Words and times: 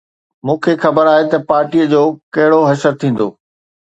مون 0.45 0.57
کي 0.63 0.73
خبر 0.83 1.05
آهي 1.13 1.25
ته 1.31 1.37
پارٽيءَ 1.49 1.83
جو 1.93 2.03
ڪهڙو 2.33 2.59
حشر 2.69 2.93
ٿيندو 3.01 3.27